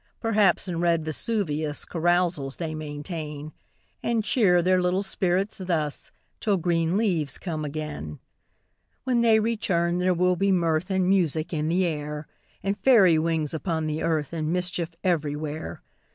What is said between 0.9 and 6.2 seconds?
Vesuvius Carousals they maintain; And cheer their little spirits thus,